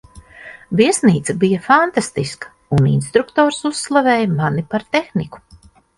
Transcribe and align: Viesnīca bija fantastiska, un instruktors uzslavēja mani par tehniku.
Viesnīca 0.79 1.35
bija 1.43 1.59
fantastiska, 1.67 2.51
un 2.77 2.89
instruktors 2.93 3.61
uzslavēja 3.71 4.35
mani 4.43 4.65
par 4.73 4.87
tehniku. 4.97 5.45